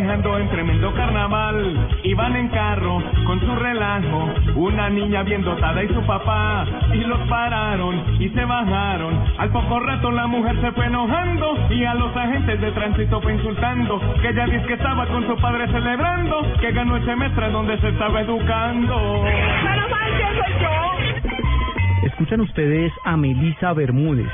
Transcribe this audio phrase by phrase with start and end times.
[0.00, 1.88] manejando en tremendo carnaval.
[2.04, 6.66] Iban en carro con su relajo, una niña bien dotada y su papá.
[6.94, 9.22] Y los pararon y se bajaron.
[9.38, 13.34] Al poco rato la mujer se fue enojando y a los agentes de tránsito fue
[13.34, 14.00] insultando.
[14.22, 17.88] Que ella dice que estaba con su padre celebrando, que ganó ese semestre donde se
[17.88, 19.24] estaba educando.
[22.04, 24.30] Escuchan ustedes a Melisa Bermúdez.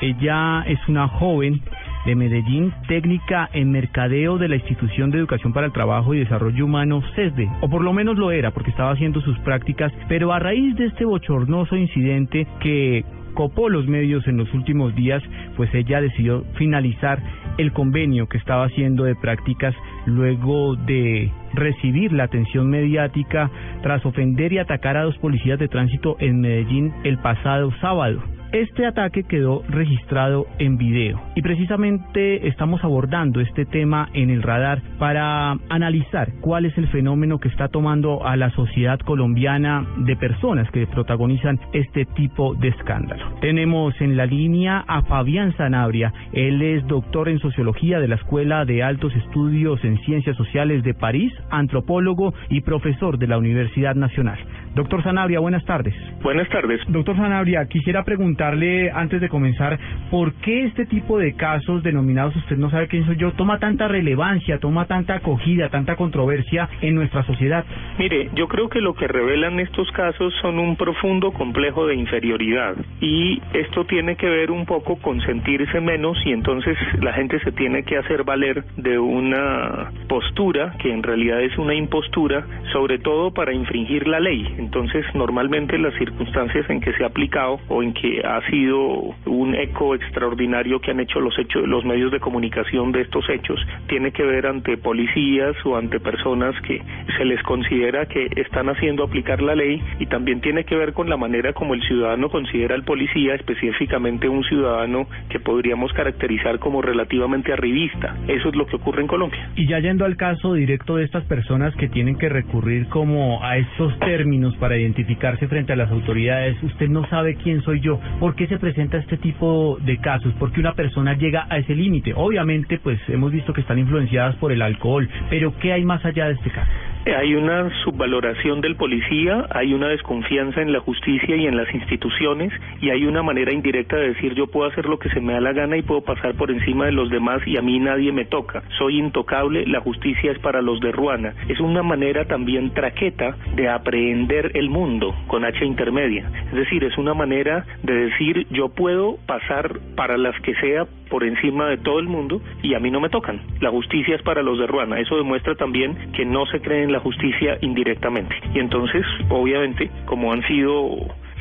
[0.00, 1.60] Ella es una joven
[2.08, 6.64] de Medellín, técnica en mercadeo de la Institución de Educación para el Trabajo y Desarrollo
[6.64, 10.38] Humano, CESDE, o por lo menos lo era porque estaba haciendo sus prácticas, pero a
[10.38, 13.04] raíz de este bochornoso incidente que
[13.34, 15.22] copó los medios en los últimos días,
[15.54, 17.22] pues ella decidió finalizar
[17.58, 19.74] el convenio que estaba haciendo de prácticas
[20.06, 23.50] luego de recibir la atención mediática
[23.82, 28.37] tras ofender y atacar a dos policías de tránsito en Medellín el pasado sábado.
[28.52, 34.80] Este ataque quedó registrado en video y precisamente estamos abordando este tema en el radar
[34.98, 40.70] para analizar cuál es el fenómeno que está tomando a la sociedad colombiana de personas
[40.70, 43.34] que protagonizan este tipo de escándalo.
[43.42, 48.64] Tenemos en la línea a Fabián Sanabria, él es doctor en sociología de la Escuela
[48.64, 54.38] de Altos Estudios en Ciencias Sociales de París, antropólogo y profesor de la Universidad Nacional.
[54.78, 55.92] Doctor Sanabria, buenas tardes.
[56.22, 56.80] Buenas tardes.
[56.86, 59.76] Doctor Sanabria, quisiera preguntarle antes de comenzar,
[60.08, 63.88] ¿por qué este tipo de casos denominados usted no sabe quién soy yo toma tanta
[63.88, 67.64] relevancia, toma tanta acogida, tanta controversia en nuestra sociedad?
[67.98, 72.76] Mire, yo creo que lo que revelan estos casos son un profundo complejo de inferioridad
[73.00, 77.50] y esto tiene que ver un poco con sentirse menos y entonces la gente se
[77.50, 83.32] tiene que hacer valer de una postura que en realidad es una impostura, sobre todo
[83.32, 84.67] para infringir la ley.
[84.68, 89.54] Entonces, normalmente las circunstancias en que se ha aplicado o en que ha sido un
[89.54, 94.12] eco extraordinario que han hecho los hechos, los medios de comunicación de estos hechos, tiene
[94.12, 96.82] que ver ante policías o ante personas que
[97.16, 101.08] se les considera que están haciendo aplicar la ley y también tiene que ver con
[101.08, 106.82] la manera como el ciudadano considera al policía, específicamente un ciudadano que podríamos caracterizar como
[106.82, 108.18] relativamente arribista.
[108.28, 109.50] Eso es lo que ocurre en Colombia.
[109.56, 113.56] Y ya yendo al caso directo de estas personas que tienen que recurrir como a
[113.56, 118.00] estos términos para identificarse frente a las autoridades, usted no sabe quién soy yo.
[118.20, 120.32] ¿Por qué se presenta este tipo de casos?
[120.34, 122.12] ¿Por qué una persona llega a ese límite?
[122.14, 126.26] Obviamente, pues hemos visto que están influenciadas por el alcohol, pero ¿qué hay más allá
[126.26, 126.70] de este caso?
[127.14, 132.52] Hay una subvaloración del policía, hay una desconfianza en la justicia y en las instituciones
[132.82, 135.40] y hay una manera indirecta de decir yo puedo hacer lo que se me da
[135.40, 138.26] la gana y puedo pasar por encima de los demás y a mí nadie me
[138.26, 138.62] toca.
[138.76, 141.32] Soy intocable, la justicia es para los de Ruana.
[141.48, 146.30] Es una manera también traqueta de aprehender el mundo con H intermedia.
[146.48, 151.24] Es decir, es una manera de decir yo puedo pasar para las que sea por
[151.24, 153.40] encima de todo el mundo y a mí no me tocan.
[153.60, 155.00] La justicia es para los de Ruana.
[155.00, 158.34] Eso demuestra también que no se cree en la justicia indirectamente.
[158.54, 160.96] Y entonces, obviamente, como han sido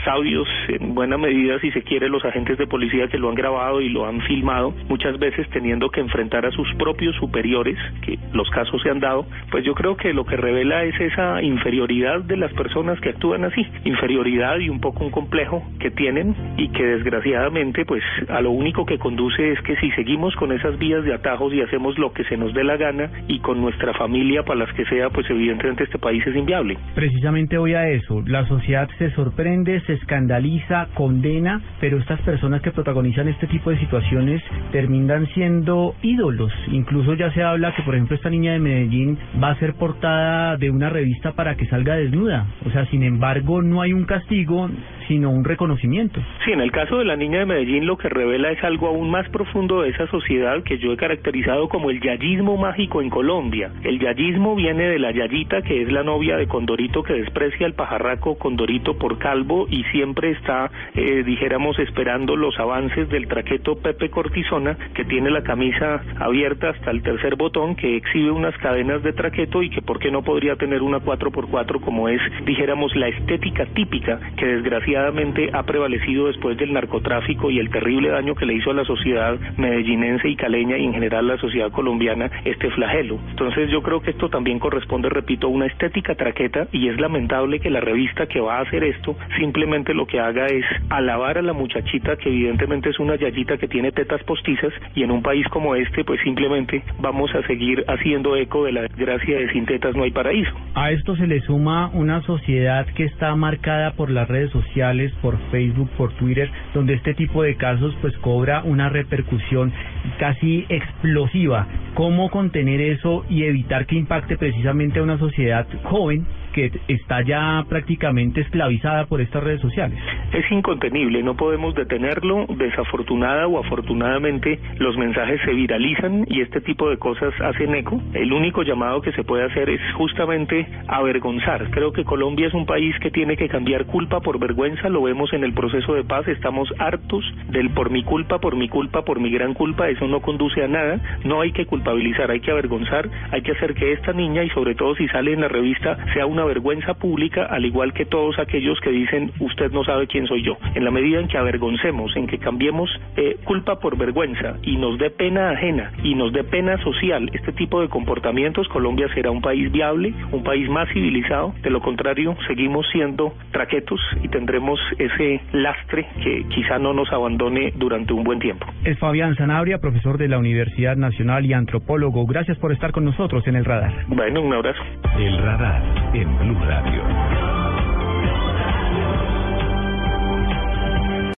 [0.08, 3.82] sabios en buena medida, si se quiere, los agentes de policía que lo han grabado
[3.82, 8.50] y lo han filmado, muchas veces teniendo que enfrentar a sus propios superiores, que los
[8.52, 12.38] casos se han dado, pues yo creo que lo que revela es esa inferioridad de
[12.38, 16.86] las personas que actúan así, inferioridad y un poco un complejo que tienen y que
[16.86, 21.16] desgraciadamente pues a lo único que conduce es que si seguimos con esas vías de
[21.16, 24.60] atajos y hacemos lo que se nos dé la gana y con nuestra familia para
[24.60, 26.78] las que sea, pues evidentemente este país es inviable.
[26.96, 32.72] Precisamente voy a eso, la sociedad se sorprende, se escandaliza, condena, pero estas personas que
[32.72, 34.42] protagonizan este tipo de situaciones
[34.72, 36.52] terminan siendo ídolos.
[36.72, 40.58] Incluso ya se habla que, por ejemplo, esta niña de Medellín va a ser portada
[40.58, 42.48] de una revista para que salga desnuda.
[42.66, 44.70] O sea, sin embargo, no hay un castigo,
[45.08, 46.20] sino un reconocimiento.
[46.46, 49.10] Sí, en el caso de la niña de Medellín lo que revela es algo aún
[49.10, 53.72] más profundo de esa sociedad que yo he caracterizado como el yayismo mágico en Colombia.
[53.84, 57.74] El yayismo viene de la yayita que es la novia de Condorito que desprecia al
[57.74, 64.10] pajarraco Condorito por calvo y siempre está, eh, dijéramos, esperando los avances del traqueto Pepe
[64.10, 69.14] Cortisona que tiene la camisa abierta hasta el tercer botón que exhibe unas cadenas de
[69.14, 73.66] traqueto y que por qué no podría tener una 4x4 como es, dijéramos, la estética
[73.68, 78.72] típica que desgraciadamente ha prevalecido después del narcotráfico y el terrible daño que le hizo
[78.72, 83.20] a la sociedad medellinense y caleña y en general a la sociedad colombiana este flagelo.
[83.30, 87.60] Entonces yo creo que esto también corresponde, repito, a una estética traqueta y es lamentable
[87.60, 91.42] que la revista que va a hacer esto simplemente lo que haga es alabar a
[91.42, 95.48] la muchachita que evidentemente es una yayita que tiene tetas postizas y en un país
[95.50, 99.96] como este pues simplemente vamos a seguir haciendo eco de la desgracia de sin tetas
[99.96, 100.52] no hay paraíso.
[100.76, 105.12] A esto se le suma una sociedad que está marcada por las redes sociales sociales,
[105.22, 109.72] por Facebook, por Twitter, donde este tipo de casos pues cobra una repercusión
[110.20, 111.68] casi explosiva.
[111.94, 116.26] ¿Cómo contener eso y evitar que impacte precisamente a una sociedad joven
[116.58, 120.00] que está ya prácticamente esclavizada por estas redes sociales.
[120.34, 122.46] Es incontenible, no podemos detenerlo.
[122.50, 128.02] Desafortunada o afortunadamente los mensajes se viralizan y este tipo de cosas hacen eco.
[128.14, 131.70] El único llamado que se puede hacer es justamente avergonzar.
[131.72, 135.32] Creo que Colombia es un país que tiene que cambiar culpa por vergüenza, lo vemos
[135.34, 139.20] en el proceso de paz, estamos hartos del por mi culpa, por mi culpa, por
[139.20, 143.10] mi gran culpa, eso no conduce a nada, no hay que culpabilizar, hay que avergonzar,
[143.32, 146.26] hay que hacer que esta niña y sobre todo si sale en la revista sea
[146.26, 150.42] una vergüenza pública, al igual que todos aquellos que dicen usted no sabe quién soy
[150.42, 150.58] yo.
[150.74, 154.98] En la medida en que avergoncemos, en que cambiemos eh, culpa por vergüenza y nos
[154.98, 159.42] dé pena ajena y nos dé pena social este tipo de comportamientos, Colombia será un
[159.42, 161.54] país viable, un país más civilizado.
[161.62, 167.74] De lo contrario, seguimos siendo traquetos y tendremos ese lastre que quizá no nos abandone
[167.76, 168.66] durante un buen tiempo.
[168.86, 172.26] Es Fabián Sanabria, profesor de la Universidad Nacional y antropólogo.
[172.26, 173.94] Gracias por estar con nosotros en el radar.
[174.08, 174.82] Bueno, un abrazo.
[175.20, 175.84] El radar
[176.16, 177.57] en Blue Radio.